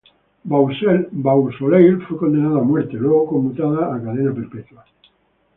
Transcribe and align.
Beausoleil 1.23 2.01
fue 2.07 2.17
condenado 2.17 2.57
a 2.59 2.63
muerte, 2.63 2.93
luego 2.95 3.27
conmutada 3.27 3.95
a 3.95 4.01
cadena 4.03 4.33
perpetua. 4.33 4.83